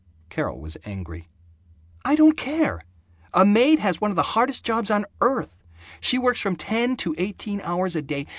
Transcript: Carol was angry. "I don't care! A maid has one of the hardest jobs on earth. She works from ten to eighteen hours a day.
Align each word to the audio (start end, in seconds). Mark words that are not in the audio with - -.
Carol 0.29 0.59
was 0.59 0.77
angry. 0.83 1.27
"I 2.03 2.15
don't 2.15 2.35
care! 2.35 2.81
A 3.35 3.45
maid 3.45 3.77
has 3.77 4.01
one 4.01 4.09
of 4.09 4.15
the 4.15 4.23
hardest 4.33 4.63
jobs 4.65 4.89
on 4.89 5.05
earth. 5.21 5.59
She 5.99 6.17
works 6.17 6.39
from 6.41 6.55
ten 6.55 6.97
to 6.97 7.13
eighteen 7.19 7.61
hours 7.61 7.95
a 7.95 8.01
day. 8.01 8.25